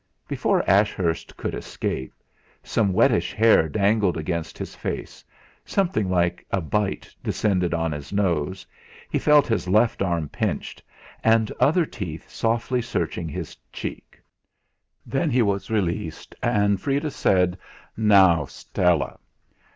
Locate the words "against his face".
4.17-5.23